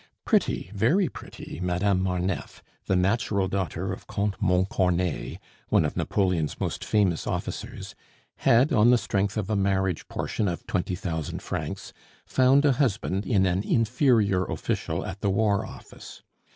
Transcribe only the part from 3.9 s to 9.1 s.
of Comte Montcornet, one of Napoleon's most famous officers, had, on the